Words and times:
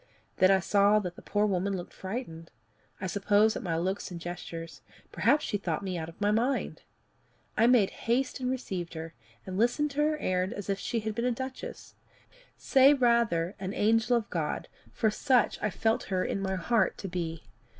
Then 0.37 0.49
I 0.49 0.59
saw 0.61 0.97
that 0.97 1.15
the 1.15 1.21
poor 1.21 1.45
woman 1.45 1.77
looked 1.77 1.93
frightened 1.93 2.49
I 2.99 3.05
suppose 3.05 3.55
at 3.55 3.61
my 3.61 3.77
looks 3.77 4.09
and 4.09 4.19
gestures 4.19 4.81
perhaps 5.11 5.45
she 5.45 5.59
thought 5.59 5.83
me 5.83 5.95
out 5.95 6.09
of 6.09 6.19
my 6.19 6.31
mind. 6.31 6.81
I 7.55 7.67
made 7.67 7.91
haste 7.91 8.39
and 8.39 8.49
received 8.49 8.95
her, 8.95 9.13
and 9.45 9.59
listened 9.59 9.91
to 9.91 10.01
her 10.01 10.17
errand 10.17 10.53
as 10.53 10.71
if 10.71 10.79
she 10.79 11.01
had 11.01 11.13
been 11.13 11.25
a 11.25 11.31
duchess 11.31 11.93
say 12.57 12.95
rather 12.95 13.53
an 13.59 13.75
angel 13.75 14.17
of 14.17 14.27
God, 14.31 14.69
for 14.91 15.11
such 15.11 15.59
I 15.61 15.69
felt 15.69 16.05
her 16.05 16.25
in 16.25 16.41
my 16.41 16.55
heart 16.55 16.97
to 16.97 17.07
be. 17.07 17.43